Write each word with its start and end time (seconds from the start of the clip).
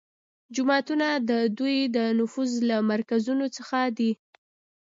جوماتونه 0.55 1.07
د 1.29 1.31
دوی 1.57 1.77
د 1.95 1.97
نفوذ 2.19 2.51
له 2.69 2.77
مرکزونو 2.91 3.45
څخه 3.57 3.79
دي 3.97 4.11